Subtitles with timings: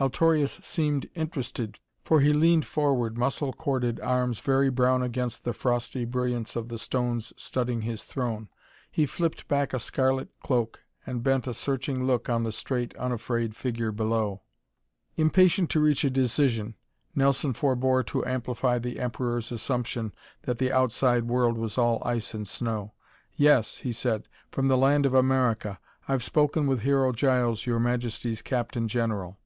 [0.00, 6.04] Altorius seemed interested, for he leaned forward, muscle corded arms very brown against the frosty
[6.04, 8.48] brilliance of the stones studding his throne.
[8.90, 13.54] He flipped back a scarlet cloak and bent a searching look on the straight, unafraid
[13.54, 14.42] figure below.
[15.14, 16.74] Impatient to reach a decision,
[17.14, 20.12] Nelson forebore to amplify the Emperor's assumption
[20.42, 22.92] that the outside world was all ice and snow.
[23.36, 25.78] "Yes," he said, "from the land of America.
[26.08, 29.38] I've spoken with Hero Giles, Your Majesty's Captain General."